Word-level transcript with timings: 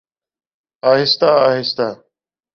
آہستہ 0.83 1.29
آہستہ۔ 1.49 1.87